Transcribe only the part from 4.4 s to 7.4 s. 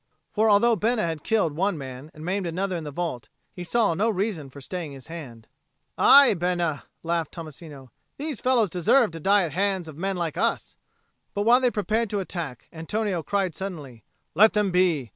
for staying his hand. "Aye, Bena," laughed